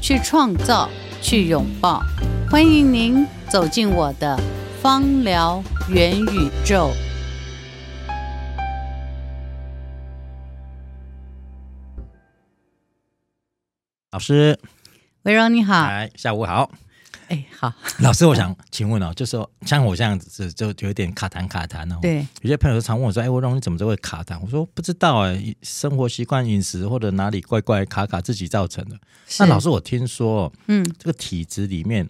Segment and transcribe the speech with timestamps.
[0.00, 0.88] 去创造，
[1.20, 2.02] 去拥抱，
[2.50, 4.38] 欢迎您走进我的
[4.80, 6.90] 芳疗元宇宙。
[14.10, 14.58] 老师，
[15.22, 16.70] 维柔你好，哎，下午好。
[17.28, 21.98] 哎，好， 老师，我想请问哦，就是说像我这样子，就有点卡痰卡痰哦。
[22.02, 28.98] 对，有些朋友常问我说：“哎，维柔你怎么就会卡痰？”我说：“不知道哎，生活习惯、饮食或者哪里怪怪卡卡，自己造成的。”
[29.38, 32.08] 那老师，我听说，嗯，这个体质里面。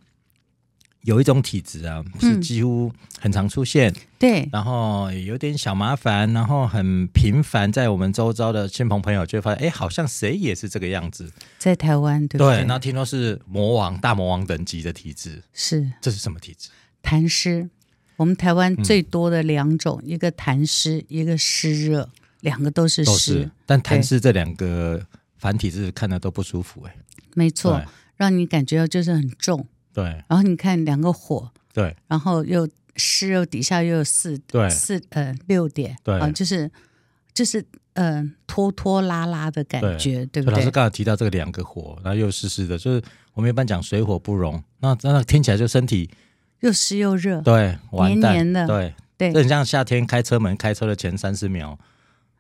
[1.03, 12.59] 有一种体质啊，是几乎很常出现，嗯、对，然后有点小麻烦，然后很频繁，在我们周遭的亲朋朋友就会发现，哎，好像谁也是这个样子，在台湾，对不对？
[12.59, 16.69] 对，那听说是魔王、大魔王等级的体质，是，这是什么体质？
[17.03, 17.71] 痰湿。
[18.17, 25.01] 我们台湾最多的两种，嗯、一个痰湿，一个湿热，两个都是湿，但痰湿这两个
[25.39, 26.97] 繁体字看的都不舒服，哎，
[27.35, 27.81] 没错，
[28.17, 29.65] 让你感觉到就是很重。
[29.93, 36.19] 对，然后你看两个火，对，然后又湿，又底下又有四，对，四呃六点，对。
[36.19, 36.71] 啊，就是
[37.33, 37.61] 就是
[37.95, 40.59] 嗯、呃、拖拖拉拉的感觉，对，对不对？
[40.59, 43.03] 老师刚才提到这个两个火，然后又湿湿的，就是
[43.35, 46.11] 我们一般讲水火不容，那那听起来就身体
[46.61, 48.95] 又湿又热，对，完蛋，黏黏的，对。
[49.19, 51.77] 对，这很像夏天开车门开车的前三十秒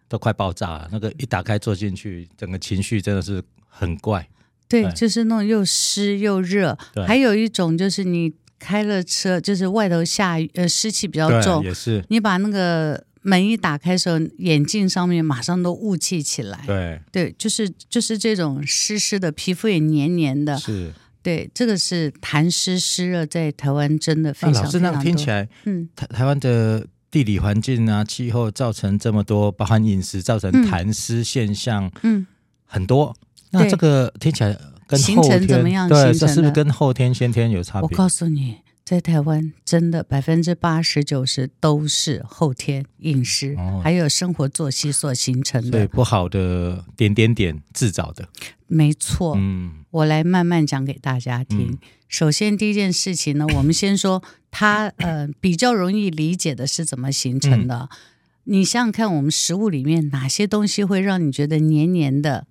[0.06, 4.24] 都快爆炸了，那个一打开坐进去，整个情绪真的是很怪。
[4.69, 12.05] 对，就是那种又湿又热，还有一种就是你开了车，就是外头下雨，呃，湿气比较重，也是。
[12.08, 16.62] 你把那个门一打开的时候，眼镜上面马上都雾气起来。
[16.67, 20.58] 对，对，就是就是这种湿湿的，皮肤也黏黏的。
[20.58, 20.92] 是，
[21.23, 24.80] 对，这个是痰湿湿热，在台湾真的非常非常多。
[24.80, 32.27] 老师，那听起来，嗯，台台湾的地理环境啊，气候造成这么多，包含饮食造成痰湿现象，嗯，
[32.67, 33.17] 很多。
[33.51, 35.89] 那这个听起来跟后天形成怎么样？
[35.89, 37.83] 对，这是不是跟后天先天有差别？
[37.83, 45.70] 我告诉你，在台湾真的百分之八十九十都是后天饮食、哦、还有生活作息所形成的。
[45.70, 48.29] 对，不好的点点点制造的。
[48.67, 49.35] 没错。
[49.39, 51.73] 嗯，我来慢慢讲给大家听。
[51.73, 51.79] 嗯、
[52.09, 57.89] 首先，第一件事情呢， 我们先说它呃比较容易理解的是怎么形成的。
[57.91, 57.98] 嗯、
[58.45, 62.47] 你想想看，我们食物里面哪些东西会让你觉得黏黏的？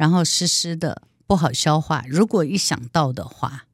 [0.00, 3.66] 然后湿湿的不好消化，如果一想到的话，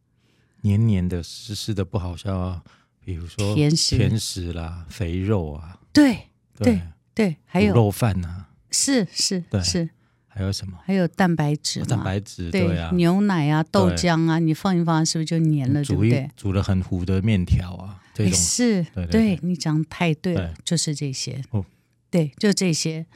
[0.62, 2.62] 黏黏的湿湿的不好消化，
[3.04, 6.80] 比如说甜食、甜食啦、肥肉啊，对对。
[7.14, 7.72] 对，还有。
[7.72, 9.88] 肉饭呐，是是是，
[10.26, 10.76] 还有什么？
[10.84, 15.82] 还有蛋白质，蛋白质对啊，牛奶啊、豆浆啊，你放一放，是不是就黏了？
[15.84, 16.28] 对不对？
[16.36, 18.34] 煮了很糊的面条啊，这种。
[18.34, 21.64] 是，对你讲太对了，就是这些，哦。
[22.10, 23.06] 对，就这些。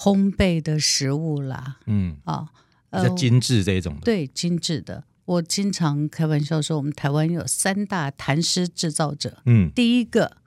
[0.00, 2.48] 烘焙的食物啦，嗯啊，
[2.90, 5.04] 比较精致这种的，对，精致的。
[5.26, 10.38] 我经常开玩笑说，我们台湾有三大痰湿制造者，嗯，第一个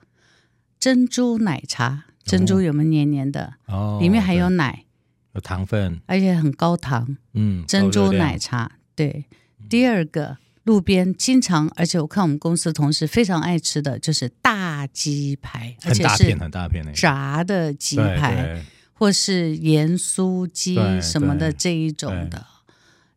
[0.80, 3.54] 珍珠奶茶，珍珠有没有黏黏的？
[3.66, 4.86] 哦，里面还有奶，
[5.34, 8.72] 有糖分，而且很高糖，嗯，珍珠奶茶。
[8.96, 9.24] 对，
[9.70, 18.60] 第二个路边经常，而且我看我们公司同事非常爱吃的就是大鸡排，而且是很大片的炸的鸡排。
[18.94, 22.46] 或是盐酥鸡什么的这一种的，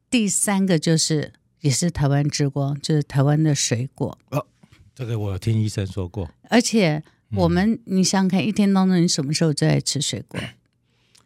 [0.10, 4.18] 第三个就是也是台湾之光，就是台湾的水果。
[4.32, 4.46] 哦，
[4.94, 6.30] 这个我听医生说过。
[6.50, 10.40] 而且我们，嗯、你想想看，一天当中你什么时候最爱吃水果？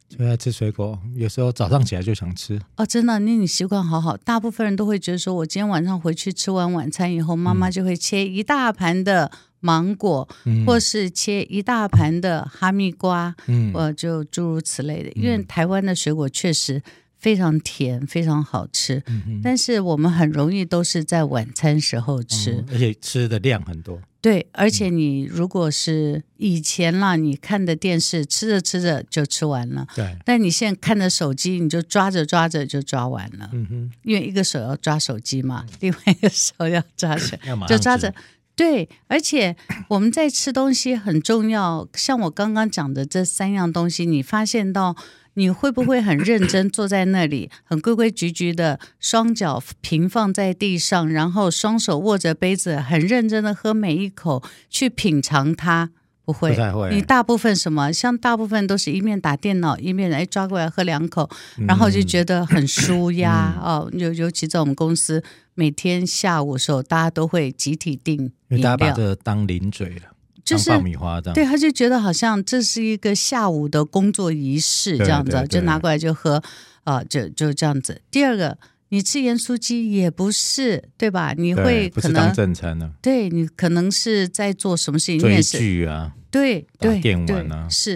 [0.09, 2.61] 最爱吃水果，有时候早上起来就想吃。
[2.75, 4.17] 哦，真的，那你习惯好好。
[4.17, 9.31] 大部分人都会觉得说，我今天晚上回去吃完晚餐以后，妈妈就会切一大盘的。
[9.61, 10.27] 芒果，
[10.65, 15.11] 或是切一大盘的哈密瓜，嗯，呃，就诸如此类的。
[15.13, 16.81] 因为台湾的水果确实
[17.17, 24.01] 非常甜，非常好吃，嗯，但是我们很容易都是在晚餐时候吃，嗯，而且吃的量很多。
[24.19, 30.15] 对，而且你如果是以前啦，你看的电视，吃着吃着就吃完了，对。
[30.23, 38.13] 但你现在看的手机，你就抓着抓着就抓完了，嗯哼，因为一个手要抓手机嘛，另外一个手要抓着， 就抓着。
[38.61, 39.55] 对，而且
[39.89, 44.95] 我们在吃东西很重要，像我刚刚讲的这三样东西，你发现到
[45.33, 55.89] 你会不会很认真坐在那里，很规规矩矩的，双脚平放在地上，然后双手握着杯子，很认真的喝每一口，去品尝它？
[56.31, 56.89] 不会，不太会。
[56.93, 57.91] 你大部分什么？
[57.91, 61.29] 像大部分都是一面打电脑，一面哎抓过来喝两口，
[61.67, 63.89] 然后就觉得很舒压、嗯、哦。
[63.93, 65.23] 尤尤其在我们公司，
[65.55, 68.17] 每天下午的时候，大家都会集体订
[68.49, 70.03] 因为大家把这个当零嘴了。
[70.43, 76.37] 就是爆米花这样，对，他就觉得好像这是一个下午的工作仪式这样子，对对对，就拿过来就喝，
[76.83, 78.01] 啊、呃，就就这样子。
[78.09, 78.57] 第二个，
[78.89, 81.33] 你吃盐酥鸡也不是，对吧？
[81.37, 82.91] 你会可能当正餐呢？
[83.03, 85.19] 对，你可能是在做什么事情？
[85.19, 87.47] 追剧啊，对对对对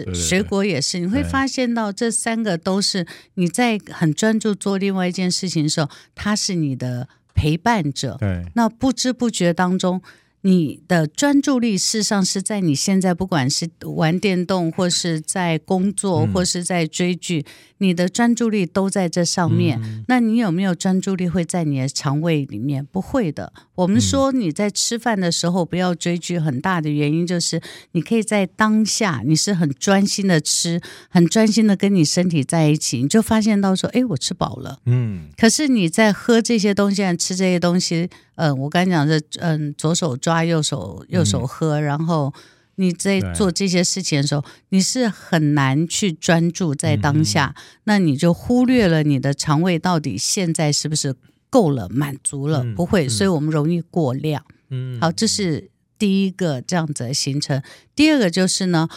[0.04, 0.98] 对，水果也是。
[0.98, 8.16] 你会发现到这三个都是你在很专注做另外一件事情的时候，它是你的陪伴者。
[8.20, 10.02] 对，那不知不觉当中。
[10.46, 17.44] 你的专注力事实上是在你现在不管是玩电动，或是在工作，或是在追剧，嗯，
[17.78, 19.80] 你的专注力都在这上面。
[19.82, 20.04] 嗯。
[20.06, 22.86] 那你有没有专注力会在你的肠胃里面？
[22.86, 23.52] 不会的。
[23.74, 27.60] 我们说你在吃饭的时候不要追剧，很大的原因就是
[27.90, 34.78] 你可以在当下，你是很专心的吃，很专心的跟你身体在一起，你就发现到说，哎，我吃饱了。
[34.86, 35.28] 嗯。
[35.36, 38.08] 可是你在喝这些东西，吃这些东西。
[38.36, 42.32] 嗯，我刚才讲的，嗯，左手抓，右手右手喝，嗯，然后
[42.76, 51.14] 你在做这些事情的时候，你是很难去专注在当下，嗯，那你就忽略了你的肠胃到底现在是不是
[51.48, 54.44] 够了，满足了，嗯，不会，所以我们容易过量。
[54.68, 57.62] 嗯，好，这是第一个这样子的形成。
[57.94, 58.88] 第二个就是呢，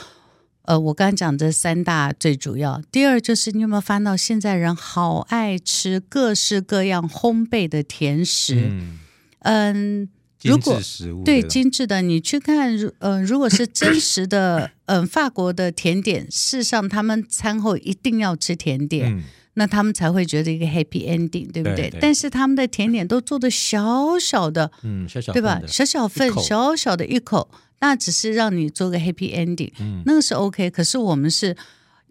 [0.63, 2.81] 呃，我刚才讲这三大最主要。
[2.91, 8.69] 第二就是你有没有发现到现在人好爱吃各式各样烘焙的甜食？
[8.71, 8.99] 嗯
[9.39, 10.09] 嗯，
[10.43, 10.79] 如果
[11.25, 19.23] 对精致的，你去看，呃，如果是真实的，嗯、 呃，法国的甜点，事实上他们餐后一定要吃甜点，嗯，
[19.55, 21.75] 那他们才会觉得一个 happy ending，对不对？
[21.75, 25.61] 对对，但是他们的甜点都做的小小的，嗯，小小对吧？
[25.67, 27.49] 小小份，小小的一口，
[27.81, 30.69] 那只是让你做个 happy ending，嗯，那个是 OK。
[30.69, 31.55] 可是我们是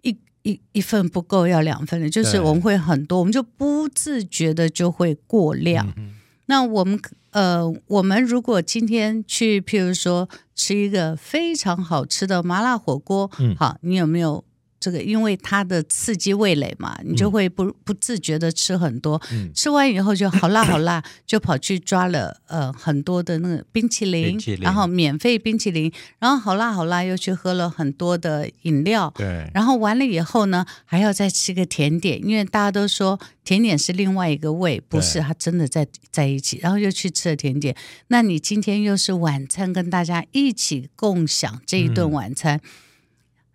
[0.03, 5.93] 一一一份不够，要两份的，就是我们会很多，我们就不自觉的就会过量。
[5.97, 6.15] 嗯
[6.51, 6.99] 那我们
[7.31, 14.43] 呃，我们如果今天去，譬如说吃一个非常好吃的麻辣火锅，嗯，好，你有没有？
[14.81, 37.75] 这个因为它的刺激味蕾嘛，你就会不不自觉的吃很多，嗯，吃完以后就好辣 好辣，就跑去抓了呃很多的那个冰淇淋，淇淋，然后免费冰淇淋，然后好辣好辣又去喝了很多的饮料，对，然后完了以后呢，还要再吃个甜点，因为大家都说甜点是另外一个味，不是它真的在在一起，然后又去吃了甜点，
[38.09, 42.57] 那你今天又是晚餐跟大家一起共享这一顿晚餐。
[42.57, 42.61] 嗯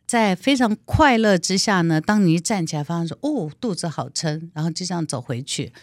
[0.06, 5.74] 在非常快乐之下呢，当你一站起来，发现说：“哦，肚子好撑。”然后就这样走回去，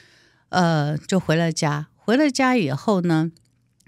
[0.51, 1.89] 呃，就回了家。
[1.97, 3.31] 回了家以后呢，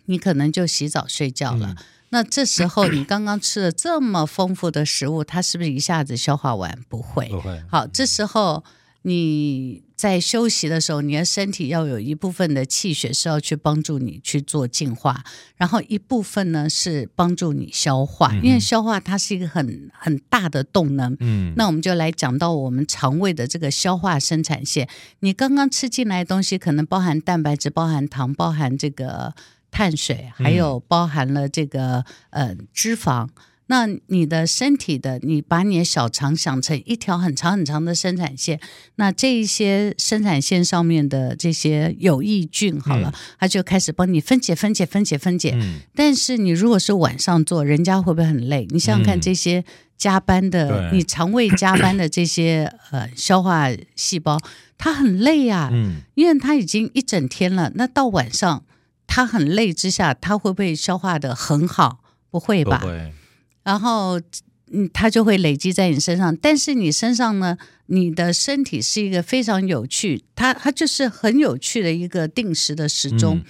[0.06, 1.76] 你可能就洗澡睡觉了。
[1.78, 6.78] 嗯、那这时候你刚刚吃了这么丰富的食物，它是不是一下子消化完？
[6.88, 7.62] 不会，不会。
[7.68, 8.64] 好，这时候。
[9.02, 15.24] 你在休息的时候，你的身体要有一部分的气血是要去帮助你去做净化，
[15.56, 21.16] 然后一部分呢是帮助你消化，嗯、因为消化它是一个很很大的动能。
[21.20, 24.88] 嗯，那我们就来讲到我们肠胃的这个消化生产线。
[25.20, 29.34] 你刚刚吃进来的东西可能包含蛋白质、包含糖、包含这个
[29.70, 33.28] 碳水，还有包含了这个呃脂肪。
[33.66, 38.60] 那你的身体的，你把你的小肠想成一条很长很长的生产线，
[38.96, 45.56] 那这一些生产线上面的这些有益菌，好了，它就开始帮你分解、分解、分解、分解。
[45.94, 48.66] 但是你如果是晚上做，人家会不会很累？
[48.70, 49.64] 你想想看，这些
[49.96, 54.38] 加班的，你肠胃加班的这些呃消化细胞，
[54.76, 55.70] 它很累呀，
[56.14, 57.72] 因为它已经一整天了。
[57.76, 58.64] 那到晚上，
[59.06, 62.00] 它很累之下，它会不会消化得很好？
[62.30, 62.82] 不会吧？
[63.62, 64.20] 然后，
[64.72, 66.36] 嗯，它就会累积在你身上。
[66.36, 73.38] 但是你身上呢，你的身体是一个非常有趣，它它就是很有趣的一个定时的时钟。
[73.38, 73.44] 嗯、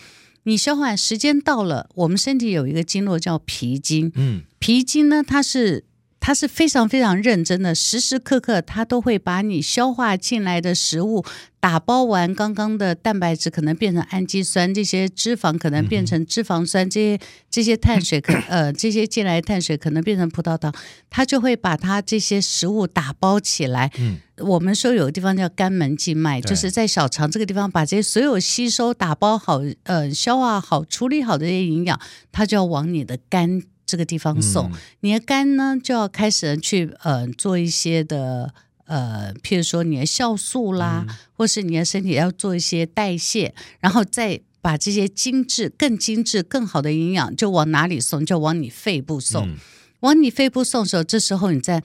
[0.45, 4.11] 你消化时间到了，我们身体有一个经络叫脾经。
[4.16, 5.85] 嗯，脾经呢，它是
[6.22, 11.24] 它是非常非常认真的，时时刻刻他都会把你消化进来的食物。
[11.58, 20.72] 打包完，刚刚的蛋白质可能变成氨基酸，这些脂肪可能变成脂肪酸，这些这些碳水可呃这些进来的碳水可能变成葡萄糖，
[21.10, 23.90] 他就会把它这些食物打包起来。
[23.98, 32.00] 嗯，我们说有个地方叫肝门静脉，就是在小肠这个地方把这些所有吸收、打包好、呃消化好、处理好的这些营养，
[32.32, 33.62] 它就要往你的肝
[33.92, 34.70] 这个地方送。
[35.00, 38.54] 你的肝呢就要开始去呃做一些的。
[38.84, 48.26] 呃，譬如说你的酵素啦，嗯、或是你的身体要做一些代谢，然后再把这些精致、更精致、更好的营养就往哪里送？
[48.26, 49.49] 就往你肺部送。
[49.49, 49.56] 嗯、
[50.00, 51.82] 往你肺部送的时候，这时候你再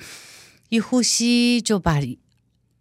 [0.68, 2.02] 一呼吸，就把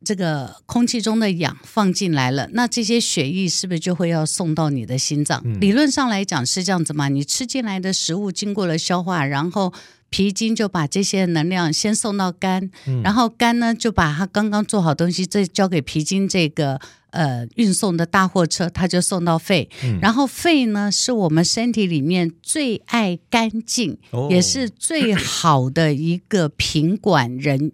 [0.04, 2.48] 这个空气中的氧放进来了。
[2.52, 5.42] 那这些血液是不是就会要送到你的心脏？
[5.44, 7.08] 嗯、理论上来讲是这样子嘛？
[7.08, 9.72] 你吃进来的食物经过了消化，然后。
[10.08, 19.68] 脾经就把这些能量先送到肝，嗯、然后肝呢就把它刚刚做好东西再交给脾经这个呃运送的大货车，它就送到肺。
[19.82, 27.72] 嗯、然后肺呢是我们身体里面最爱干净，哦、也是最好的一个品管人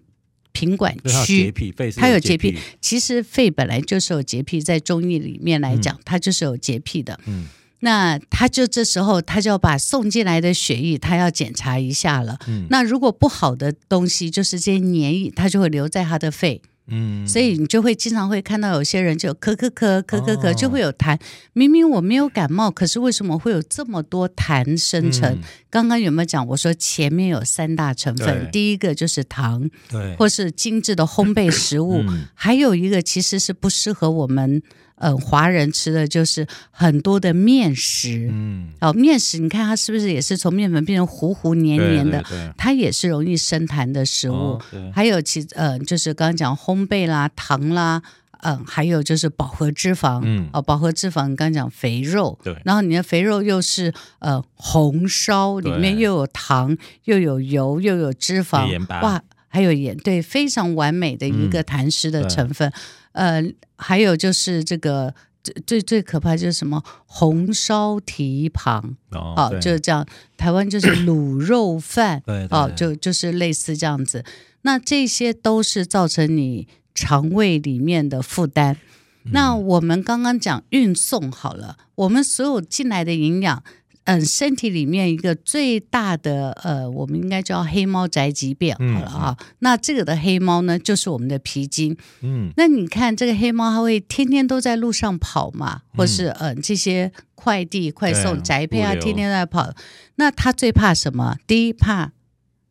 [0.52, 1.52] 品管区。
[1.96, 7.18] 它有洁癖，其实肺本来就是有洁癖，在中医里面来讲，嗯、它就是有洁癖的。
[7.26, 7.46] 嗯
[7.84, 12.38] 那他就这时候，他就要把送进来的血液，他要检查一下了。
[12.46, 16.62] 嗯，那如果不好的东西，就是这些粘液，它就会留在他的肺。
[16.92, 21.18] 嗯，所以你就会经常会看到有些人就咳咳咳咳咳咳，就会有痰。
[21.54, 25.38] 明明我没有感冒，可是为什么会有这么多痰生成？
[25.70, 26.46] 刚刚有没有讲？
[26.48, 34.62] 我说前面有三大成分，第一个就是糖，对，或是精致的烘焙食物，还有一个其实是不适合我们。
[35.02, 42.22] 嗯，华人吃的就是很多的面食，嗯，哦，面食，你看它是不是也是从面粉变成糊糊黏黏的？
[42.22, 44.34] 对对对，它也是容易生痰的食物。
[44.34, 44.62] 哦、
[44.94, 48.00] 还有其呃，就是刚刚讲烘焙啦、糖啦，
[48.42, 58.68] 嗯，还有就是饱和脂肪，嗯，哦，饱和脂肪，刚刚讲肥肉，对，然后你的肥肉又是呃红烧，里面又有糖，又有油，又有脂肪，
[59.02, 62.68] 哇，还有盐，对，非常完美的一个痰湿的成分。
[62.68, 62.72] 嗯
[63.12, 63.42] 呃，
[63.76, 70.06] 还有就是这个最最最可怕就是什么红烧蹄膀哦，哦就是这样。
[70.36, 74.24] 台湾就是卤肉饭，对，哦，就就是类似这样子。
[74.62, 78.76] 那这些都是造成你肠胃里面的负担。
[79.24, 83.62] 嗯、那我们刚刚讲运送好了，我们所有进来的营养。
[84.04, 89.36] 嗯，身体里面一个最大的呃，我们应该叫黑猫宅急便好了啊。
[89.38, 91.96] 嗯、那这个的黑猫呢，就是我们的皮筋。
[92.20, 99.72] 嗯，那你看这个黑猫，它会天天都在路上跑嘛，或是嗯、呃、这些快递快送宅配啊，天天在跑。
[100.16, 101.36] 那它最怕什么？
[101.46, 102.10] 第一怕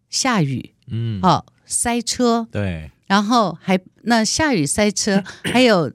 [0.09, 5.91] 下雨，嗯，哦，塞车，对，然后还那下雨塞车， 还有。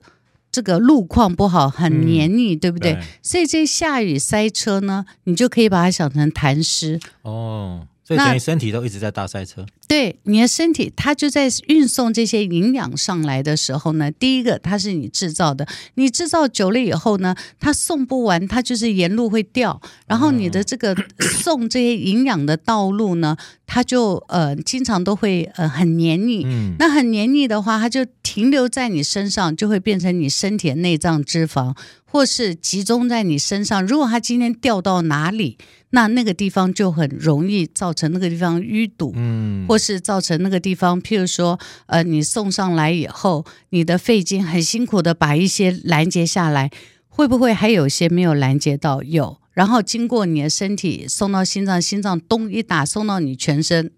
[0.57, 2.95] 这个路况不好，很黏腻，嗯、对不对？
[2.95, 7.87] 对，所以这下雨塞车呢，你就可以把它想成痰湿哦。
[8.07, 9.67] 所以等于身体都一直在大塞车。
[9.89, 19.81] 对，你的身体，它就在运送这些营养上来的时候呢，第一个它是你制造的，你制造久了以后呢，它送不完，它就是沿路会掉。
[20.07, 23.37] 然后你的这个送这些营养的道路呢，
[23.67, 26.45] 它就呃经常都会呃很黏腻。
[26.45, 31.75] 嗯，那很黏腻的话，它就停留在你身上，就会变成你身体的内脏脂肪。
[32.17, 35.59] 或是集中在你身上，如果它今天掉到哪里，
[35.91, 46.71] 那那个地方就很容易造成那个地方淤堵，嗯，或是造成那个地方，譬如说，呃，你送上来以后，你的肺经很辛苦的把一些拦截下来，
[47.07, 49.03] 会不会还有些没有拦截到？
[49.03, 53.91] 有，然后经过你的身体送到心脏，心脏咚一打送到你全身。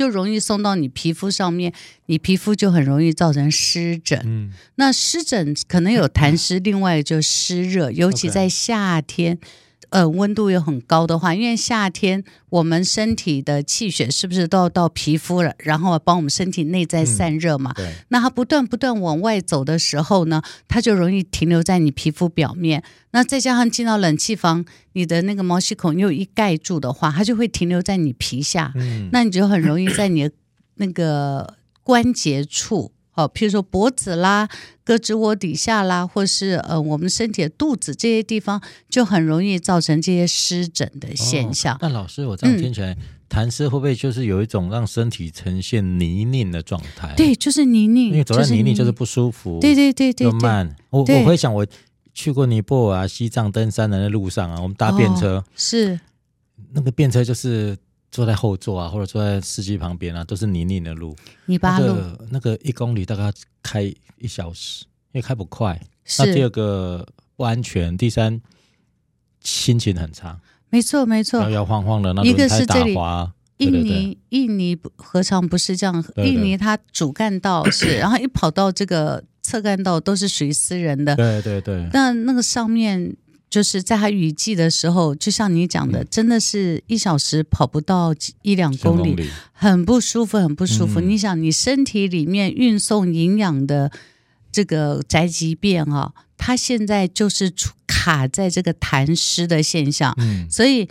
[0.00, 1.74] 就容易送到你皮肤上面，
[2.06, 4.18] 你皮肤就很容易造成湿疹。
[4.24, 9.38] 嗯，那湿疹可能有痰湿，另外就湿热，尤其在夏天。
[9.90, 17.74] 呃，温度又很高的话，因为夏天我们身体的气血是不是都要到皮肤了，然后帮我们身体内在散热嘛？
[18.08, 22.82] 那它不断不断往外走的时候呢，它就容易停留在你皮肤表面。
[23.10, 28.72] 那再加上进到冷气房，你的那个毛细孔又一盖住的话，它就会停留在你皮下。
[28.76, 29.08] 嗯。
[29.12, 30.34] 那你就很容易在你的
[30.76, 32.92] 那个关节处。
[33.14, 34.48] 哦，譬如说脖子啦、
[34.86, 41.76] 胳肢窝底下啦，或是呃我们身体的肚子这些地方，就很容易造成这些湿疹的现象。
[41.80, 42.96] 那、哦、老师，我这样听起来，
[43.28, 47.12] 痰湿、嗯、会不会就是有一种让身体呈现泥泞的状态？
[47.16, 49.58] 对，就是泥泞，因为走在泥泞就是不舒服。
[49.60, 50.74] 对对对对，慢。
[50.90, 51.66] 我我会想，我
[52.14, 55.98] 去过尼泊尔啊、西藏登山的那路上啊，我们搭便车，哦、是
[56.72, 57.76] 那个便车就是。
[58.10, 61.14] 坐在后座啊，或者坐在司机旁边啊，都是泥泞的路，
[61.46, 61.86] 泥巴路。
[61.86, 63.82] 那个那个一公里大概开
[64.18, 65.80] 一小时，因为开不快。
[66.04, 66.24] 是。
[66.24, 68.40] 那第二个不安全，第三
[69.42, 70.40] 心情很差。
[70.70, 73.32] 没错没错，摇摇晃晃的，那轮胎打滑。
[73.58, 76.02] 印尼印尼何尝不是这样？
[76.02, 81.14] 对对对，印尼它主干道是， 然后一跑到这个侧干道都是属于私人的。
[81.14, 81.88] 对对对。
[81.92, 83.16] 但那个上面。
[83.50, 91.00] 就是在它雨季的时候，就像你讲的，嗯、真的是一小时跑不到一两公里，公里很不舒服，很不舒服。
[91.00, 93.90] 嗯、你想，你身体里面运送营养的
[94.52, 97.52] 这个宅急便啊，它现在就是
[97.86, 100.88] 卡在这个痰湿的现象，嗯、所以。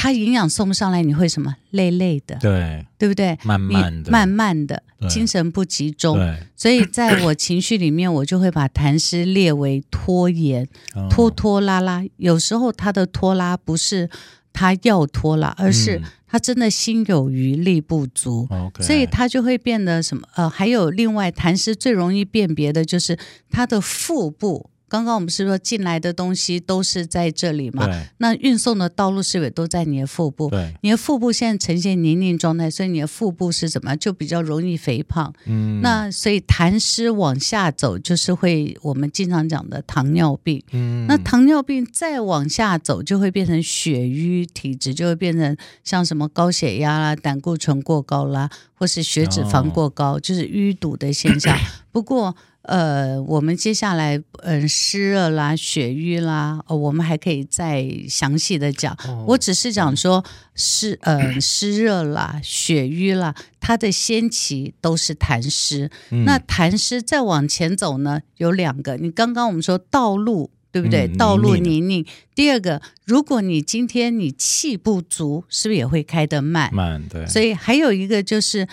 [0.00, 3.36] 它营养送不上来，你会什么累累的，对对不对？
[3.42, 6.16] 慢慢的，慢慢的，精神不集中。
[6.54, 10.64] 所以在我情绪里面，我就会把痰湿列为拖延，
[10.94, 12.04] 哦、拖拖拉拉。
[12.16, 14.08] 有时候他的拖拉不是
[14.52, 20.22] 他要拖拉，而是他真的心有余力不足，嗯、所以他就会变得什么？
[20.36, 23.18] 呃，还有另外，痰湿最容易辨别的就是
[23.50, 24.70] 他的腹部。
[24.88, 27.86] 刚刚我们是说进来的东西都是在这里嘛？
[28.16, 30.48] 那运送的道路是不是都在你的腹部？
[30.48, 33.98] 对你的腹部现在呈现泥泞状态，所以你的腹部是怎么样？
[33.98, 35.32] 就比较容易肥胖。
[35.46, 40.62] 嗯，那所以痰湿往下走，就是会我们经常讲的糖尿病。
[40.72, 51.56] 嗯，那糖尿病再往下走，就会变成血瘀体质，就会变成像什么高血压啦、胆固醇过高啦，或是血脂肪过高，哦、就是淤堵的现象。
[51.92, 52.34] 不过。
[52.68, 58.94] 呃，我们接下来，嗯、呃，湿热啦、血瘀啦，哦，我们还可以再详细的讲。
[59.06, 60.22] 哦、我只是讲说
[60.54, 65.90] 湿，呃，湿热啦、血瘀啦，它的先期都是痰湿。
[66.10, 68.98] 嗯、那痰湿再往前走呢，有两个。
[68.98, 71.06] 你刚刚我们说道路，对不对？
[71.06, 72.06] 嗯、道路泥泞。
[72.34, 76.68] 第二个，如果你今天你气不足，是不是也会开得慢？
[76.74, 77.26] 慢，对。
[77.26, 78.68] 所以还有一个就是。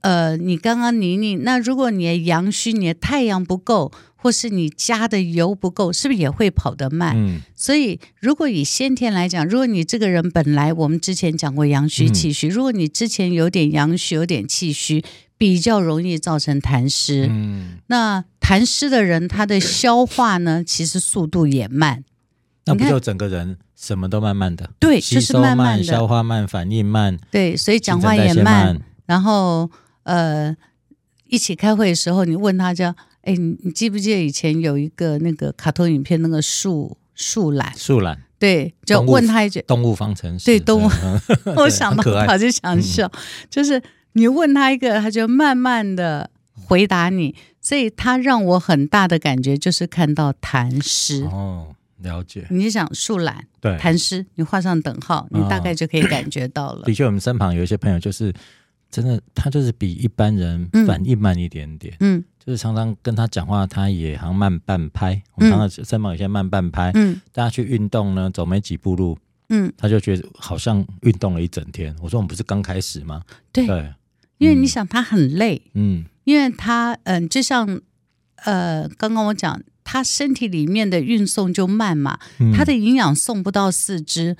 [0.00, 7.14] 呃，你刚刚泥泞，那如果你的阳虚，你的太阳不够，或是你加的油不够，是不是也会跑得慢？
[7.16, 15.04] 嗯，所以如果以先天来讲，如果你这个人本来我们之前讲过阳虚气虚，嗯、如果你之前有点阳虚，有点气虚，
[15.36, 17.28] 比较容易造成痰湿。
[17.30, 22.04] 嗯，那痰湿的人，他的消化呢，其实速度也慢。
[22.64, 24.68] 那不就整个人什么都慢慢的？
[24.78, 27.16] 对，就是慢，慢的消化慢，反应慢。
[27.30, 28.78] 对，所以讲话也慢。
[29.08, 29.70] 然后，
[30.02, 30.54] 呃，
[31.28, 37.74] 一起开会的时候，你问他叫，哎，你你记不记得以前有一个那个卡通影片，那个树树懒？
[37.74, 38.22] 树懒。
[38.38, 39.62] 对，就问他一句。
[39.62, 40.44] 动物方程式。
[40.44, 40.90] 对，动物。
[41.56, 43.10] 我想到我就想笑，
[43.48, 51.24] 就是你问他一个，他就慢慢的回答你，所以他让我很大的感觉就是看到痰湿。
[51.32, 52.46] 哦，了解。
[52.50, 56.82] 你想树懒，对，痰湿，你画上等号，你大概就可以感觉到了。
[56.82, 58.34] 的确，我们身旁有一些朋友就是。
[58.90, 65.14] 真的，他就是比一般人反应慢一点点，嗯，就是常常跟他讲话，他也好像慢半拍。
[65.14, 69.18] 嗯、我们常常身旁有些慢半拍，嗯，大家去运动呢，走没几步路，
[69.50, 71.94] 嗯，他就觉得好像运动了一整天。
[72.00, 73.22] 我说我们不是刚开始吗？
[73.52, 73.92] 对，对，
[74.38, 77.80] 因为你想他很累，嗯，因为他嗯、呃，就像
[78.44, 84.36] 呃，刚刚我讲，他身体里面的运送就慢嘛，嗯、他的营养送不到四肢。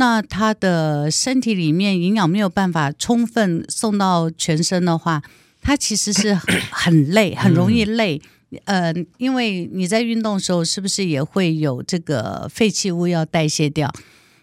[0.00, 5.22] 那他的身体里面营养没有办法充分送到全身的话，
[5.60, 8.18] 他其实是很 很累，很容易累。
[8.64, 13.92] 嗯、呃，因为你在运动的时候，是不是也会有这个废弃物要代谢掉？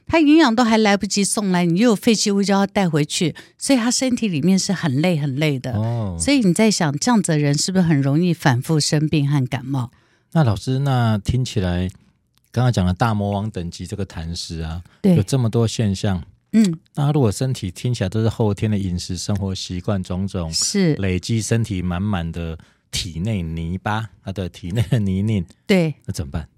[0.06, 5.74] 他营养都还来不及送来，你又有废弃物就要带回去，所以他身体里面是很累很累的。
[5.74, 9.90] 哦，所以你在想，这样子的人是不是很容易反复生病和感冒？
[10.34, 11.90] 那老师，那听起来。
[12.58, 22.58] 刚刚讲的大魔王等级这个痰湿啊，对有这么多现象，嗯，那如果身体听起来都是后天的饮食生活习惯种种，是累积身体满满的
[22.90, 26.50] 体内泥巴，他的体内的泥泞，对，那怎么办？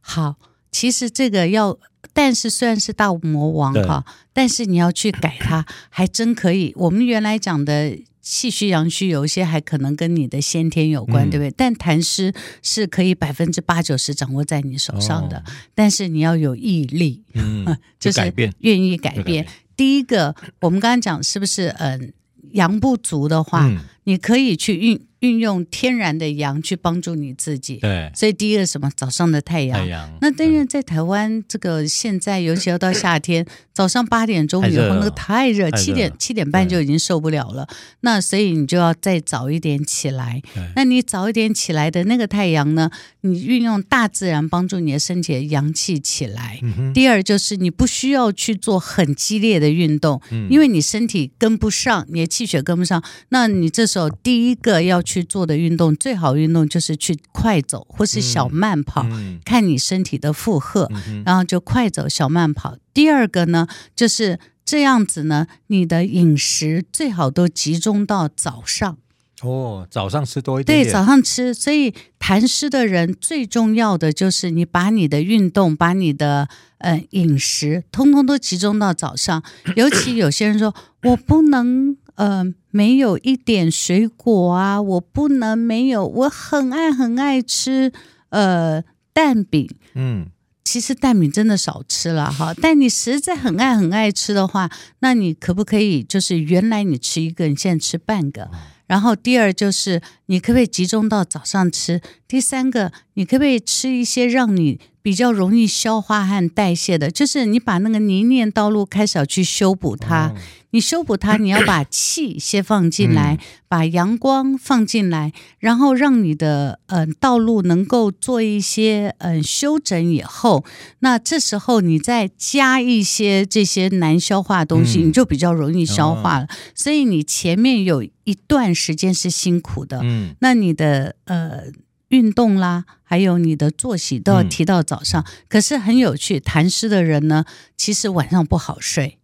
[0.00, 0.36] 好，
[0.70, 1.76] 其实这个要，
[2.12, 6.72] 但是虽然是大魔王哈，但是你要去改它，还真可以。
[6.76, 7.98] 我们原来讲的。
[8.30, 11.50] 气虚、阳虚，有一些还可能跟你的先天有关，嗯、对不对？
[11.56, 15.42] 但痰湿是可以百分之八九十掌握在你手上的，哦、
[15.74, 17.64] 但是你要有毅力，嗯，
[17.98, 18.20] 就是
[18.58, 19.16] 愿意改变。
[19.16, 21.68] 改变第一个，我们刚刚讲是不是？
[21.78, 22.12] 嗯，
[22.52, 25.07] 阳不足的话，嗯、你可以去运。
[25.20, 30.08] 运用天然的阳去帮助你自己，对，所以第一个什么早上的太阳，太阳。
[30.20, 37.66] 那但是在台湾这个现在，尤其要到夏天， 早上八点钟以后那个太热，七点七点半就已经受不了了。
[38.02, 40.40] 那所以你就要再早一点起来。
[40.76, 42.88] 那你早一点起来的那个太阳呢？
[43.22, 46.60] 你运用大自然帮助你的身体的阳气起来。
[46.94, 53.02] 第二就是你不需要去做很激烈的运动，因为你身体跟不上，你的气血跟不上。
[53.30, 55.02] 那你这时候第一个要。
[55.08, 62.76] 去做的运动，最好运动就是去快走或是小慢跑，嗯嗯、看你身体的负荷，嗯、然后就快走小慢跑。
[62.92, 63.66] 第二个呢，
[63.96, 68.98] 就是这样子呢，你的饮食最好都集中到早上，
[69.40, 70.84] 哦，早上吃多一点点。
[70.84, 71.54] 对，早上吃。
[71.54, 76.46] 所以痰湿的人最重要的就是你把你的运动、把你的
[76.78, 79.42] 呃饮食，通通都集中到早上。
[79.74, 87.90] 尤其有些人说，我不能呃没有一点水果啊，我不能没有，我很爱很爱吃
[88.28, 89.66] 呃蛋饼。
[89.94, 90.26] 嗯。
[90.64, 98.50] 其实蛋饼真的少吃了哈，但你实在很爱很爱吃的话，那你可不可以就是原来你吃一个，你现在吃半个？
[98.86, 102.02] 然后第二就是你可不可以集中到早上吃？
[102.26, 107.10] 第三个，你可不可以吃一些让你比较容易消化和代谢的？
[107.10, 110.34] 就是你把那个泥泞道路开始要去修补它。
[110.70, 120.66] 你修补它，你要把气先放进来，嗯、把阳光放进来，然后让你的嗯、呃、道路能够做一些嗯、呃、修整以后，
[120.98, 126.44] 那这时候你再加一些这些难消化的东西，嗯、你就比较容易消化了。
[126.44, 131.62] 哦、所以你前面有一段时间是辛苦的，嗯，那你的呃
[132.08, 135.22] 运动啦，还有你的作息都要提到早上。
[135.22, 139.18] 嗯、可是很有趣，痰湿的人呢，其实晚上不好睡，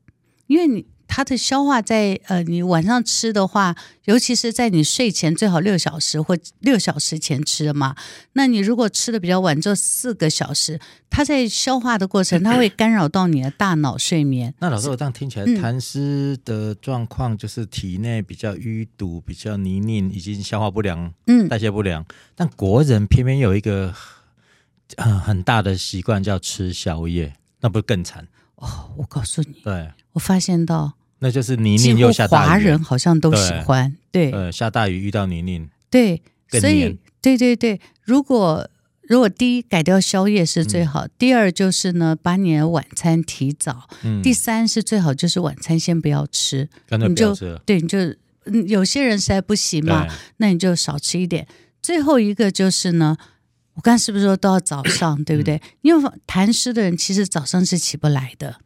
[0.47, 0.87] 因为你。
[1.17, 7.95] 它的消化在呃，你晚上吃的话，尤其是在你睡前最好六小时或六小时前吃的嘛。
[8.33, 14.53] 那你如果吃的比较晚，就四个小时，它在消化的过程，它会干扰到你的大脑睡眠。
[14.59, 22.05] 那老师，我这样听起来，痰湿的状况就是体内比较淤堵、比较泥泞，已经消化不良，嗯，代谢不良。
[22.35, 23.95] 但国人偏偏有一个
[24.97, 28.27] 很很大的习惯，叫吃宵夜，那不是更惨？
[28.57, 29.93] 哦，我告诉你，对。
[30.15, 30.95] 我发现到，
[31.25, 32.49] 那就是泥泞又下大雨。
[32.51, 38.69] 华人好像都喜欢，对，对呃，下大雨遇到泥泞，对，所以，对对对，如果
[39.01, 47.35] 如果第一改掉宵夜是最好，嗯、第二就是呢，把你的晚餐提早，嗯、第三是最好就是晚餐先不要吃，不要吃你就
[47.65, 47.99] 对，你就
[48.67, 50.07] 有些人实在不行嘛，
[50.37, 51.49] 那你就少吃一点。
[51.81, 53.17] 最后一个就是呢，
[53.73, 55.57] 我刚是不是说都要早上，对不对？
[55.57, 58.57] 嗯、因为痰湿的人其实早上是起不来的。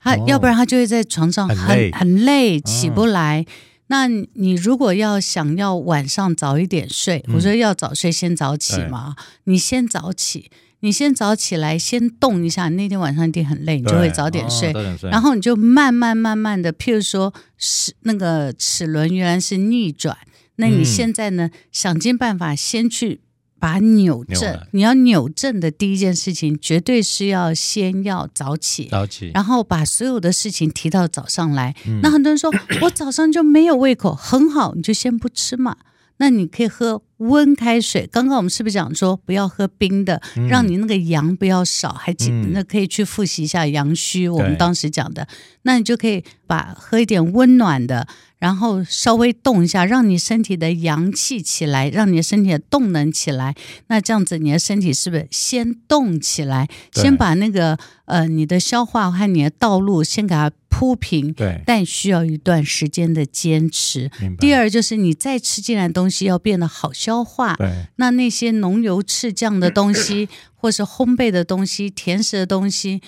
[0.00, 3.44] 他要不然他就会在床上很很累，起不来。
[3.46, 3.50] 哦、
[3.88, 9.14] 那你如果要想要晚上早一点睡，嗯、我说要早睡先早起嘛。
[9.16, 12.68] 对你先早起，你先早起来，先动一下。
[12.68, 14.72] 你那天晚上一定很累，你就会早点睡。
[14.72, 20.16] 哦、然后你就慢慢慢慢的，譬如说是那个齿轮原来是逆转，
[20.56, 23.20] 那你现在呢，嗯、想尽办法先去。
[23.58, 31.74] 把扭正，扭你要扭正的第一件事情，绝对是要先要早起，早起，然后把所有的事情提到早上来。
[31.86, 35.76] 嗯、那很多人说， 我早上就没有胃口，很好，你就先不吃嘛。
[36.18, 38.08] 那你可以喝温开水。
[38.10, 41.92] 刚刚我们是不是讲说不要喝冰的，嗯、让你那个阳不要少？
[41.92, 45.28] 还记、嗯、那可以去复习一下阳虚，我们当时讲的。
[45.62, 48.08] 那你就可以把喝一点温暖的。
[48.38, 53.56] 然后稍微动一下，让你身体的阳气起来，让你的身体的动能起来。
[53.88, 56.68] 那这样子，你的身体是不是先动起来？
[56.92, 61.32] 先把那个呃，你的消化和你的道路先给它铺平。
[61.32, 61.60] 对。
[61.66, 64.08] 但需要一段时间的坚持。
[64.38, 67.54] 第二就是你再吃进来的东西要变得好消化。
[67.56, 67.86] 对。
[67.96, 73.00] 那那些浓油赤酱的东西， 或是烘焙的东西、甜食的东西。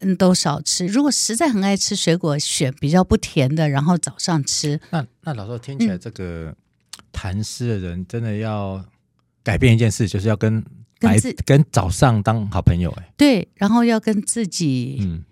[0.00, 0.86] 嗯，都少吃。
[0.86, 4.80] 如果实在很爱吃水果，选比较不甜的，然后早上吃。
[4.90, 6.54] 那那老师听起来，这个
[7.12, 8.84] 痰湿的人真的要
[9.42, 10.64] 改变一件事，就是要跟
[11.00, 12.92] 跟自跟早上当好朋友。
[12.92, 15.24] 哎，对，然后要跟自己嗯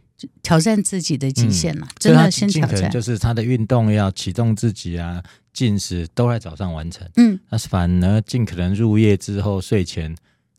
[0.43, 2.91] 挑战自己的极限了，嗯、真的先挑战。
[2.91, 7.09] 就是他的运动要启动自己啊，进食都在早上完成。
[7.17, 10.17] 嗯，那反而尽可能入夜之后睡前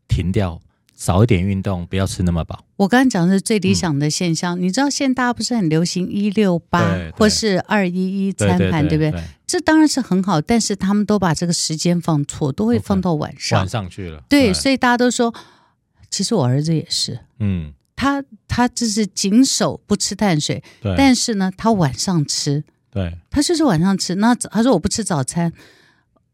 [0.08, 0.60] 停掉。
[0.94, 2.64] 少一点运动，不要吃那么饱。
[2.74, 4.58] 我刚刚讲的是最理想的现象。
[4.58, 9.22] 嗯、你知道现在大家不是很流行一六八或是二一一餐盘，对不对？
[9.46, 13.60] 这当然是很好，但是他们都把这个时间放错，都会放到晚上。
[13.60, 14.24] 晚上去了。
[14.28, 15.32] 对，对所以大家都说，
[16.10, 20.62] 其实我儿子也是，嗯，他他就是谨守不吃碳水，
[20.96, 24.14] 但是呢，他晚上吃，对，他就是晚上吃。
[24.14, 25.52] 那他说我不吃早餐，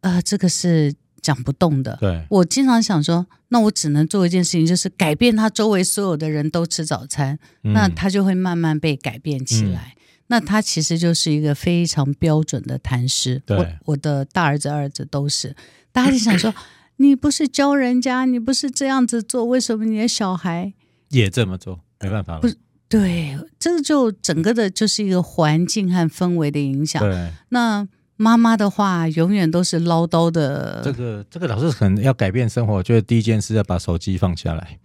[0.02, 0.94] 啊、呃，这个是。
[1.24, 9.94] 讲不动的，对，我经常想说，那我只能做一件事情，就是改变他周围所有的人都吃早餐，嗯、那他就会慢慢被改变起来。
[9.96, 13.42] 嗯、那他其实就是一个非常标准的痰湿。
[13.46, 13.56] 对。
[13.56, 15.56] 我我的大儿子、二儿子都是，
[15.92, 16.54] 大家就想说，
[17.00, 20.74] 你不是教人家，你不是这样子做，为什么你的小孩
[21.14, 21.80] 也这么做？
[22.00, 22.56] 没办法了，不是，
[22.88, 27.02] 对，这个就整个的就是一个环境和氛围的影响。
[27.02, 27.88] 对，那。
[28.16, 30.80] 妈妈的话永远都是唠叨的。
[30.84, 34.78] 这个这个老师可能要改变生活，就是第一件事要把手机放下来。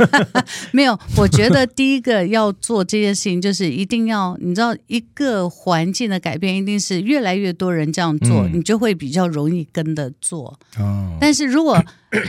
[0.72, 10.58] 没有，我觉得第一个要做这件事情，就是一定要你知道，一个环境的改变，一定是越来越多人这样做，嗯、你就会比较容易跟着做。
[10.78, 11.82] 哦，但是如果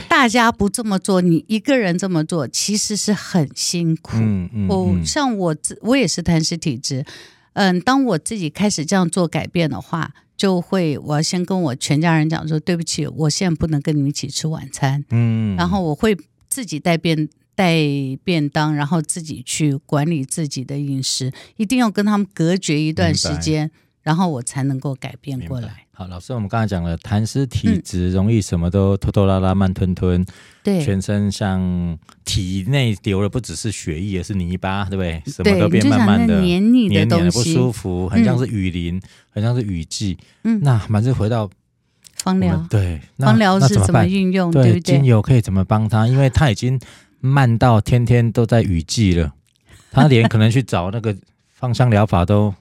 [0.08, 4.16] 大家不这么做，你一个人这么做，其实是很辛苦。
[4.16, 7.04] 嗯嗯，我、嗯、像我自我也是痰湿体质，
[7.54, 15.04] 嗯，当我自己开始这样做改变的话，就会我要先跟我全家人讲说，对不起，我现在不能跟你们一起吃晚餐。
[15.10, 16.16] 嗯，然后我会。
[16.52, 17.74] 自己带便带
[18.22, 23.70] 便当，然后自己去管理自己的饮食，一定要跟他们隔绝一段时间，
[24.02, 25.86] 然后我才能够改变过来。
[25.92, 30.22] 好，老师，我们刚才讲了，痰湿体质容易什么都拖拖拉拉、慢吞吞，
[30.62, 35.22] 对，全身像体内流的不只是血液，也是泥巴，对不对？
[35.32, 40.18] 什么都变慢慢的黏腻的东西，不舒服，很像是雨淋，嗯、很像是雨季。
[40.44, 41.48] 嗯，那还是回到。
[42.22, 44.48] 芳疗对，芳疗是怎么运用？
[44.52, 44.80] 对，对不对？
[44.80, 46.06] 精油可以怎么帮他？
[46.06, 46.78] 因为他已经
[47.18, 49.32] 慢到天天都在雨季了，
[49.90, 51.16] 他连可能去找那个
[51.48, 52.54] 芳香疗法都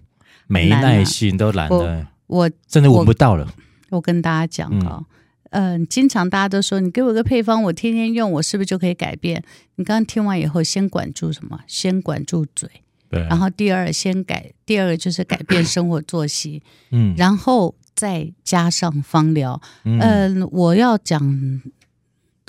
[0.47, 2.07] 没耐心，都懒得。
[2.25, 3.47] 我真的闻不到了。
[3.91, 5.03] 我，跟大家讲啊，
[5.51, 9.43] 嗯、呃，经常大家都说，你给我个配方，我天天用，我是不是就可以改变？
[9.75, 11.59] 你刚刚听完以后，先管住什么？
[11.67, 12.67] 先管住嘴。
[13.11, 13.21] 对。
[13.25, 16.63] 然后第二，先改，第二个就是改变生活作息。
[16.89, 17.13] 嗯。
[17.15, 17.75] 然后。
[18.01, 21.61] 再加上芳疗，嗯、呃，我要讲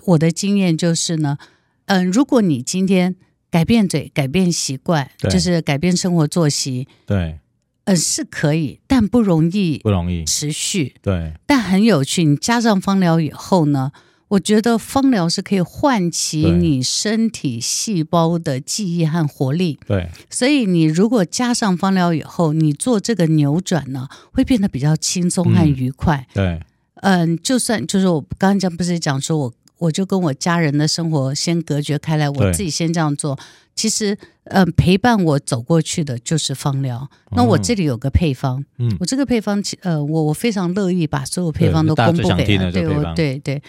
[0.06, 1.36] 我的经验就是呢，
[1.84, 3.16] 嗯、呃，如果你今天
[3.50, 7.38] 改变嘴、改变习惯，就是改变生活作息，对，
[7.84, 10.24] 呃，是可以，但不容易，不容易。
[10.24, 12.24] 持续，对，但很有趣。
[12.24, 13.92] 你加上芳疗以后呢？
[14.32, 19.78] 我觉得芳疗是可以唤起你身体细胞的记忆和活力。
[19.86, 26.26] 对，所以你如果加上芳疗以后，你做这个扭转呢，会变得比较轻松和愉快。
[26.32, 26.60] 嗯、对，
[27.02, 33.38] 嗯，就算就是我刚刚讲不是讲说我我就跟我家人的生活先隔绝开来，我自己先这样做。
[33.74, 37.06] 其实，嗯，陪伴我走过去的就是芳疗。
[37.32, 42.70] 那我这里有个配方，嗯，我这个配方，呃，我我非常乐意把所有配方都公布给他。
[42.70, 43.62] 对，我对对。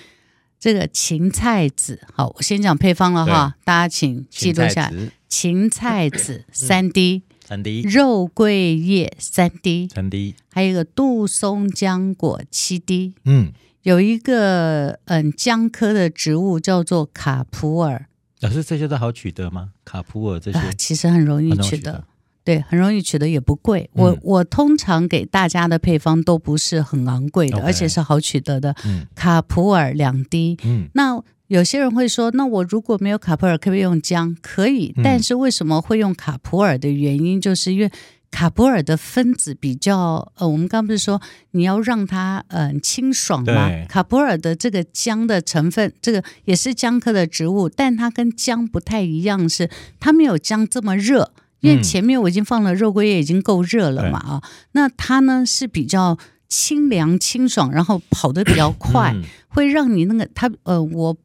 [0.63, 5.11] 这个芹菜籽，好，我先讲配方了哈，大家请记录下来。
[5.27, 13.13] 芹菜籽三滴，三滴，肉桂叶三滴，三滴，还有一个杜松浆果七滴。
[13.25, 18.05] 嗯，有一个嗯姜科的植物叫做卡普尔。
[18.39, 19.71] 老师，这些都好取得吗？
[19.83, 22.05] 卡普尔这些其实很容易取得。
[22.43, 23.89] 对，很容易取得，也不贵。
[23.93, 28.75] 我、嗯、我通常给大家的配方都不是很昂贵的而且是好取得的。
[28.85, 30.57] 嗯、卡普尔两滴。
[30.65, 34.35] 嗯，那有些人会说，那我如果没有卡普尔，可不可以用姜？
[34.41, 37.89] 可以，但是为什么会用卡普尔的原因，就是因为
[38.31, 43.69] 卡普尔的分子比较呃，我们刚刚不是说你要让它嗯、呃、清爽吗？
[43.87, 51.31] 卡普尔的这个姜的成分，这个也是姜科的植物，但它跟姜不太一样，是它没有姜这么热。
[51.63, 56.17] 因为前面我已经放了肉桂叶，已经够热了嘛啊，那它呢是比较
[56.49, 59.15] 清凉清爽，然后跑得比较快，
[59.47, 61.17] 会让你那个它呃，我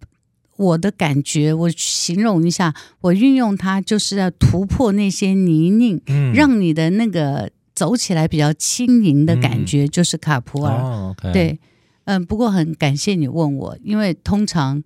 [0.54, 6.00] 我的感觉，我形容一下，我运用它就是要突破那些泥泞，
[6.32, 11.16] 让你的那个走起来比较轻盈的感觉，就是卡普尔。
[11.32, 11.58] 对，
[12.04, 14.84] 嗯，不过很感谢你问我，因为通常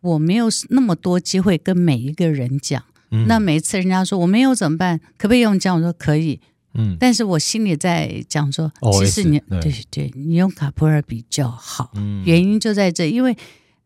[0.00, 2.82] 我没有那么多机会跟每一个人讲。
[3.10, 4.98] 嗯、那每一次人家说我没有怎么办？
[5.16, 5.76] 可不可以用姜？
[5.76, 6.40] 我说可以。
[6.74, 11.90] 嗯，但是我心里在讲说，其实你对对，对，你用卡普尔比较好。
[11.94, 13.36] 嗯，原因就在这，因为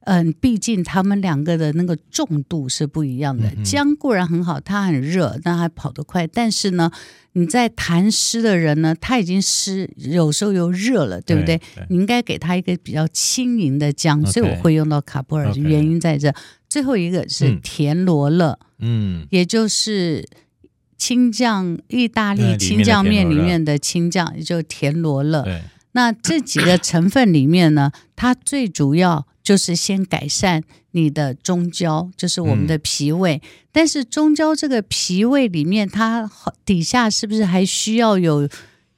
[0.05, 3.49] 嗯，毕竟他们两个的那个重度是不一样的。
[3.57, 6.27] 嗯、姜固然很好，它很热，但它跑得快。
[6.27, 6.91] 但是呢，
[7.33, 11.57] 你在痰湿的人呢，他已经湿，有时候又热了，对不对？
[11.59, 15.53] 对对，你应该给他一个比较轻盈的姜所以我会用到卡普尔。
[15.55, 16.35] 原因在这。
[16.69, 20.27] 最后一个是甜罗勒，嗯，也就是
[20.97, 25.45] 青酱，意大利青酱面里面的青酱，也就是甜罗勒。
[25.93, 33.37] 那这几个成分里面呢，它最主要就是先改善你的中焦，就是我们的脾胃。
[33.37, 36.31] 嗯、但是中焦这个脾胃里面，它
[36.65, 38.49] 底下是不是还需要有？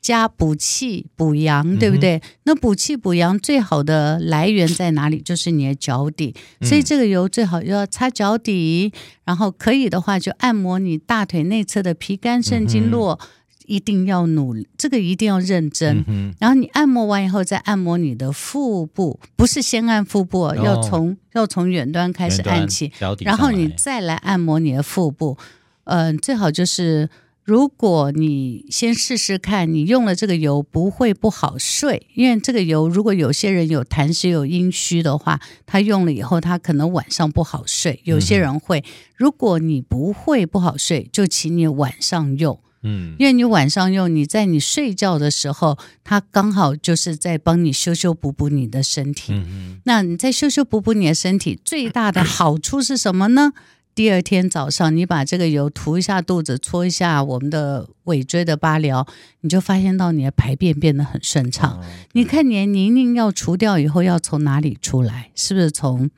[0.04, 2.16] 加补气补阳，对不对？
[2.16, 5.18] 嗯、那补气补阳最好的来源在哪里？
[5.18, 8.92] 就是你的脚底，嗯、所以这个油最好要擦脚底，
[9.24, 13.18] 然后可以的话就按摩你大腿内侧的脾肝肾经络，
[13.66, 16.04] 一定要努力，这个一定要认真。
[16.06, 25.36] 嗯、然后你按摩完以后再按摩你的腹部，不是先按腹部，哦、要从要从远端开始按起，然后你再来按摩你的腹部。
[25.84, 27.08] 嗯、呃，最好就是。
[27.46, 38.00] 如果你先试试看，你用了这个油不会不好睡，因为这个油如果有些人有痰湿有阴虚的话，他用了以后他可能晚上不好睡。
[38.04, 38.82] 有些人会，
[39.14, 49.32] 如果你不会不好睡，就请你晚上用，嗯，因为你晚上用，你在你睡觉的时候，它刚好就是在帮你修修补补你的身体。
[49.32, 53.52] 嗯，那你在修修补补你的身体，最大的好处是什么呢？
[53.94, 59.06] 第二天早上，你把这个油涂一下肚子，搓一下我们的尾椎的八髎，
[59.42, 61.78] 你就发现到你的排便变得很顺畅。
[61.78, 65.30] 哦、你看，你泥泞要除掉以后，要从哪里出来？
[65.36, 66.10] 是不是从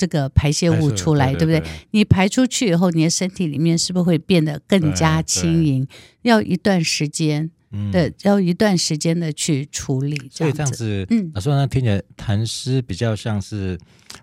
[0.00, 1.34] 这个排泄物出来？
[1.34, 1.62] 对，不对？
[1.90, 5.86] 你排出去以后，你的身体里面是不是会变得更加轻盈？
[6.22, 7.50] 要一段时间。
[7.92, 13.78] 对、嗯，要一段时间的去处理，所以这样子，嗯，老师那听起来痰湿比较像是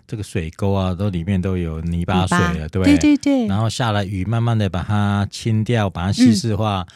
[0.06, 2.98] 这个水沟啊，都里面都有泥巴水了，对不对？
[2.98, 3.46] 对对对。
[3.46, 6.92] 然后下了雨，慢慢的把它清掉，把它稀释化、嗯，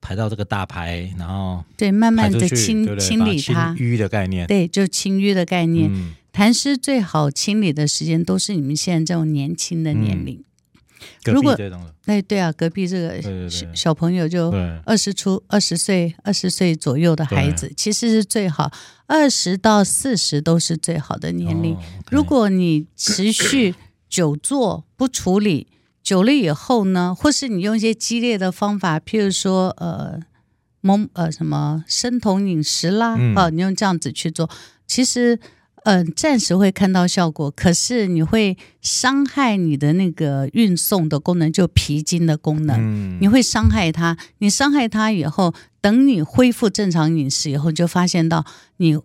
[0.00, 5.88] 排到这个大排，然后对，慢慢的清对对清理它，清淤的概念，对，就清淤的概念。
[6.32, 10.36] 嗯、痰湿最好清理的时间都是你们现在这种年轻的年龄。
[10.36, 10.44] 嗯
[11.24, 11.56] 如果
[12.06, 14.52] 哎对啊，隔壁这个小小朋友就
[14.84, 18.70] 二十出二十岁二十岁左右的孩子，其实是最好
[19.06, 21.74] 二十到四十都是最好的年龄。
[21.74, 23.74] 哦 okay、如果你持续
[24.08, 25.66] 久坐不处理，
[26.04, 30.20] 久了以后呢，或是你用一些激烈的方法，譬如说呃
[30.80, 34.48] 蒙呃什么生酮饮食啦，嗯、啊，你用这样子去做，
[34.86, 35.40] 其实。
[35.84, 44.16] 嗯，暂时会看到效果，可是你会伤害你的那个运送的功能，就皮筋的功能，嗯，你会伤害它。
[44.38, 48.44] 你伤害它以后，等你恢复正常饮食以后，就发现到
[48.76, 48.98] 你。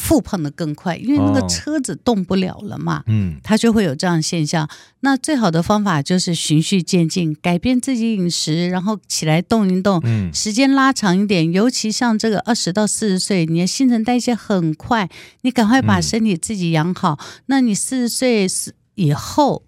[0.00, 4.66] 复胖的更快，因为那个车子动不了了嘛，嗯，它就会有这样的现象。
[5.00, 11.52] 那最好的方法就是循序渐进，改变自己饮食，然后起来动一动，嗯，时间拉长一点。
[11.52, 15.08] 尤其像这个二十到四十岁，你的新陈代谢很快，
[15.42, 17.18] 你赶快把身体自己养好。
[17.46, 18.46] 那你四十岁
[18.94, 19.62] 以后，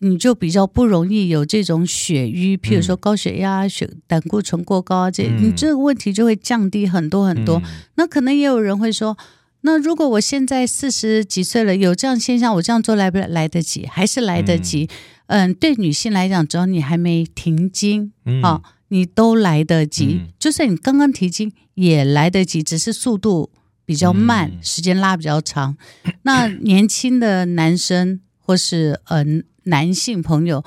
[0.00, 7.62] 你就比较不容易有这种血瘀，譬如说高血压、血胆固醇过高啊，这你这个问题就会降低很多很多。
[7.96, 9.16] 那可能也有人会说。
[9.62, 13.86] 那如果我现在四十几岁了，有这样现象，我这样做来不来得及？
[13.86, 14.88] 还是来得及？
[15.26, 20.20] 嗯，嗯对女性来讲，只要你还没停经，嗯，哦，你都来得及。
[20.20, 23.50] 嗯，就算你刚刚停经，也来得及，只是速度
[23.84, 25.76] 比较慢，嗯，时间拉比较长。
[26.22, 29.24] 那年轻的男生或是呃
[29.64, 30.64] 男性朋友，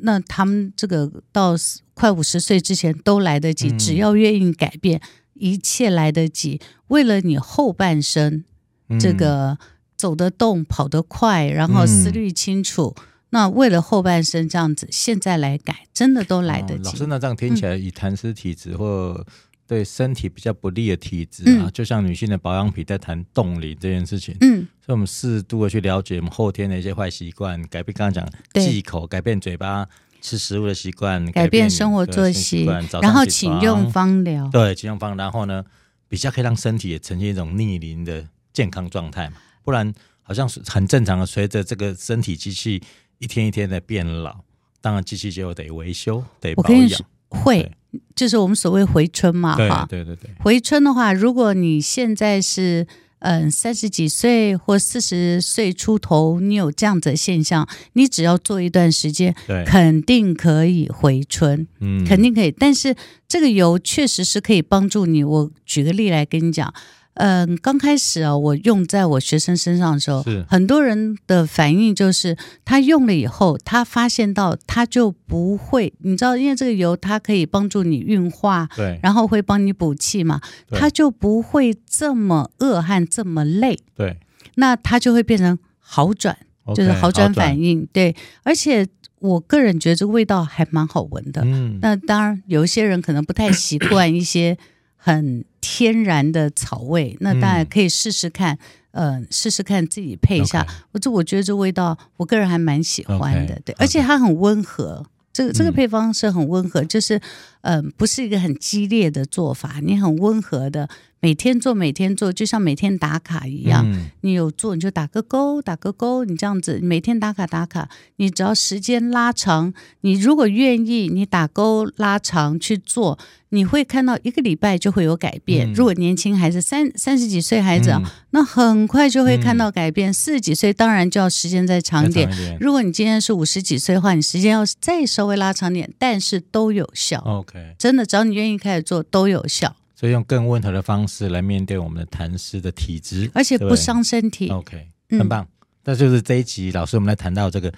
[0.00, 1.54] 那他们这个到
[1.92, 5.00] 快五十岁之前都来得及，只要愿意改变。
[5.38, 8.44] 一切来得及，为了你后半生，
[8.88, 9.58] 嗯、这个
[9.96, 16.88] 走得动、跑得快，然后思虑清楚、嗯，那为了后半生这样子，现在来改，真的都来得及。
[16.88, 19.24] 哦、老师，那这样听起来，以痰湿体质或
[19.66, 29.88] 对身体比较不利的体质啊、嗯，就像女性的保养品，在谈冻龄这件事情，嗯，所以我们适度的去了解我们后天的一些坏习惯，改变刚刚讲忌口，改变嘴巴。
[30.26, 32.64] 吃食物的习惯，改变，生活作息，
[33.00, 34.48] 然后请用方疗。
[34.52, 35.64] 对，请用芳，然后呢，
[36.08, 39.36] 比较可以让身体也呈现一种逆龄的健康状态嘛。
[39.62, 42.82] 不然，好像是很正常的，随着这个身体机器
[43.18, 44.40] 一天一天的变老，
[44.80, 47.00] 当然机器就得维修，得保养。
[47.28, 47.70] 会，
[48.16, 49.86] 就是我们所谓回春嘛，哈。
[49.88, 50.30] 对对对对。
[50.40, 52.84] 回春的话，如果你现在是。
[53.20, 62.50] 嗯，三十几岁或四十岁出头，你有这样子的现象，你只要做一段时间，对，肯定可以回春，嗯，肯定可以。
[62.50, 62.94] 但是
[63.26, 65.24] 这个油确实是可以帮助你。
[65.24, 66.72] 我举个例来跟你讲。
[67.16, 84.18] 嗯，刚开始啊，我用在我学生身上的时候，很多人的反应就是，他用了以后，他发现到他就不会，你知道，因为这个油它可以帮助你运化，对，然后会帮你补气嘛，他就不会这么恶汗，这么累，对，
[84.56, 86.36] 那他就会变成好转，
[86.74, 88.86] 就是好转反应，对，而且
[89.20, 94.58] 我个人觉得这个味道还蛮好闻的，嗯，那当然有一些人可能不太习惯一些。
[95.06, 98.58] 很天然的草味，那大家可以试试看，
[98.90, 100.66] 嗯、呃，试试看自己配一下。
[100.90, 103.62] 我.这我觉得这味道，我个人还蛮喜欢的，okay.
[103.66, 105.06] 对，而且它很温和。
[105.32, 107.16] 这个这个配方是很温和，嗯、就是
[107.60, 110.88] 嗯、呃，不是一个很激烈的做法，你很温和的
[111.20, 113.84] 每天做，每天做，就像每天打卡一样。
[113.90, 116.24] 嗯、你有做，你就打个勾，打个勾。
[116.24, 125.70] 你这样子每天打卡打卡，你只要时间拉长，你如果愿意，你打勾拉长去做，你会看到一个礼拜就会有改变。
[125.70, 130.12] 嗯、如果年轻孩子三三十几岁孩子，嗯、那很快就会看到改变。
[130.12, 132.28] 四十几岁当然就要时间再长一点。
[132.30, 137.18] 点如果你今天是五十几岁的话，你时间要再稍微拉长点，但是都有效。
[137.24, 139.74] OK，真的，只要你愿意开始做，都有效。
[139.96, 144.50] 所以用更温和的方式来面对我们的痰湿的体质，而且不伤身体。
[144.50, 145.48] OK，很棒。
[145.84, 147.72] 那、嗯、就是这一集老师我们来谈到这个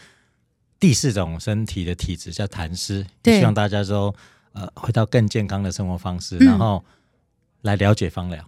[0.80, 4.12] 第四种身体的体质叫痰湿，对希望大家都
[4.52, 6.84] 呃回到更健康的生活方式，嗯、然后
[7.62, 8.44] 来了解芳疗。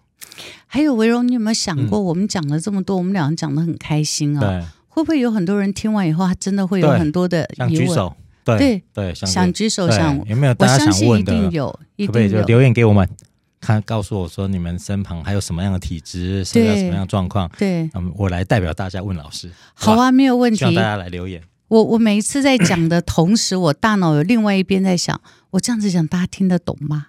[0.66, 4.66] 还有维荣，你有没有想过，我们讲了这么多，嗯、我们两个讲的很开心啊、哦？
[4.88, 7.68] 会不会有很多人听完以后，他真的会有很多的疑问？
[7.68, 8.16] 想举手？
[8.44, 11.32] 对对对，想举手想有没有大家想问的？
[11.32, 13.08] 一定有，一定有，留言给我们？
[13.60, 17.50] 看，告诉我说你们身旁还有什么样的体质，是有什么样的状况？
[17.58, 19.50] 对，嗯，我来代表大家问老师。
[19.74, 20.58] 好啊，没有问题。
[20.58, 21.42] 希望大家来留言。
[21.68, 27.08] 我我每一次在讲的同时，我大脑有另外一边在想，我这样子讲大家听得懂吗？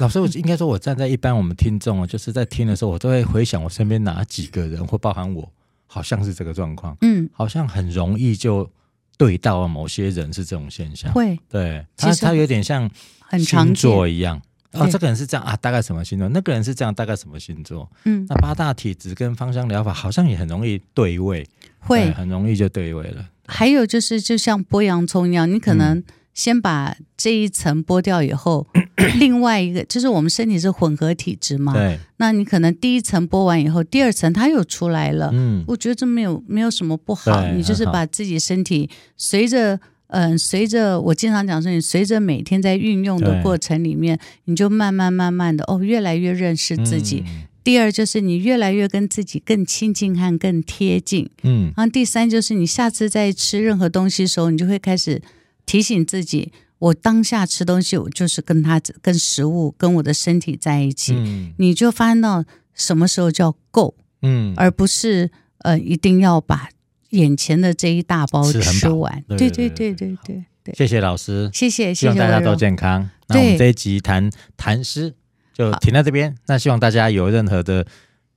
[0.00, 5.50] 老师，我应该说，我站在一般我们听众啊，就是在听的时候，我都会回想我身边哪几个人，或包含我，
[5.86, 6.96] 好像是这个状况。
[7.02, 8.68] 嗯，好像很容易就
[9.16, 11.12] 对到某些人是这种现象。
[11.12, 12.90] 会，对，他他有点像
[13.38, 14.42] 星座一样。
[14.74, 16.28] 哦，这个人是这样啊，大概什么星座？
[16.28, 17.90] 那个人是这样，大概什么星座？
[18.04, 21.46] 嗯，那八大体质跟芳香疗法好像也很容易对位，
[21.80, 23.24] 会很容易就对位了。
[23.46, 26.02] 还有就是，就像剥洋葱一样，你可能
[26.32, 28.84] 先把这一层剥掉以后，嗯、
[29.20, 35.30] 另外一个就是我们身体是混合体质嘛，对，那你可能第一层剥完以后，第二层它又出来了。
[35.32, 39.78] 嗯，我觉得这没有没有什么不好，你就是把自己身体随着。
[40.14, 47.24] 嗯，随着我经常讲说，你随着每天在运用的过程里面，你就慢慢慢慢的哦，越来越认识自己。
[47.26, 51.28] 嗯、第二就是你越来越跟自己更亲近和更贴近。
[51.42, 55.20] 嗯，然后第三就是你下次在吃任何东西的时候，你就会开始
[55.66, 61.12] 提醒自己，我当下吃东西，我就是跟他、跟食物、跟我的身体在一起。
[61.16, 65.32] 嗯、你就发现到什么时候叫够，嗯，而不是
[65.64, 66.68] 呃一定要把。
[67.14, 70.74] 眼前的这一大包吃完，对对对对对对。
[70.74, 73.08] 谢谢老师，谢谢，希望大家都健康。
[73.28, 75.14] 那我们这一集谈谈诗
[75.52, 76.34] 就停在这边。
[76.46, 77.86] 那希望大家有任何的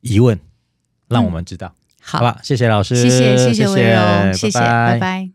[0.02, 0.40] 疑问，
[1.10, 1.74] 让我们知道。
[2.02, 5.30] 好吧，谢谢老师，谢谢谢谢温柔，谢谢，拜拜。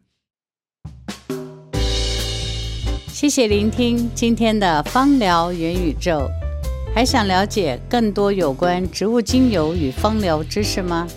[3.09, 6.29] 谢谢聆听今天的芳疗元宇宙。
[6.95, 11.09] 还想了解更多有关植物精油与芳疗知识吗？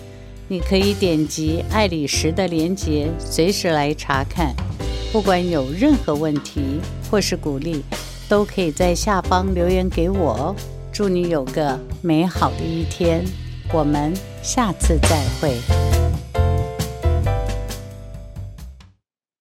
[0.48, 4.54] 你可以点击爱里石的连接，随时来查看。
[5.12, 6.80] 不管有任何问题
[7.10, 7.82] 或是鼓励，
[8.28, 10.56] 都可以在下方留言给我哦。
[10.92, 13.24] 祝你有个美好的一天，
[13.72, 15.95] 我们下次再会。